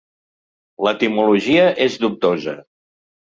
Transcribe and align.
L'etimologia 0.87 1.67
és 1.87 1.99
dubtosa. 2.07 2.57